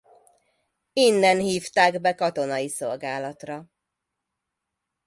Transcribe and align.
Innen 0.93 1.39
hívták 1.39 2.01
be 2.01 2.15
katonai 2.15 2.67
szolgálatra. 2.69 3.65